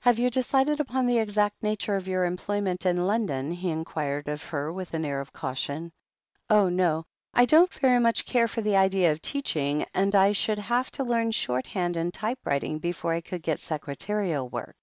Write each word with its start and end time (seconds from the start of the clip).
"Have 0.00 0.18
you 0.18 0.30
decided 0.30 0.80
upon 0.80 1.04
the 1.04 1.18
exact 1.18 1.62
nature 1.62 1.96
of 1.96 2.08
your 2.08 2.24
employment 2.24 2.86
in 2.86 3.06
London?" 3.06 3.50
he 3.50 3.68
inquired 3.68 4.26
of 4.26 4.42
her, 4.44 4.72
with 4.72 4.94
an 4.94 5.04
air 5.04 5.20
of 5.20 5.34
caution. 5.34 5.92
"Oh, 6.48 6.70
no. 6.70 7.04
I 7.34 7.44
don't 7.44 7.70
very 7.74 8.00
much 8.00 8.24
care 8.24 8.48
for 8.48 8.62
the 8.62 8.78
idea 8.78 9.12
of 9.12 9.20
teaching, 9.20 9.84
and 9.92 10.14
I 10.16 10.32
should 10.32 10.58
have 10.58 10.90
to 10.92 11.04
learn 11.04 11.30
shorthand 11.30 11.98
and 11.98 12.14
typewriting 12.14 12.78
before 12.78 13.12
I 13.12 13.20
could 13.20 13.42
get 13.42 13.60
secretarial 13.60 14.48
work. 14.48 14.76